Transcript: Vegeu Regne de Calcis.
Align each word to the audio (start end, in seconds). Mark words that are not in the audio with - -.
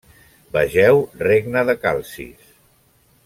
Vegeu 0.55 0.97
Regne 1.27 1.63
de 1.71 1.75
Calcis. 1.85 2.49